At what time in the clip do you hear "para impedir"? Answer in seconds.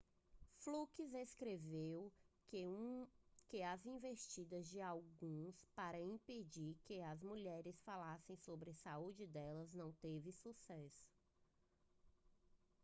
5.75-6.75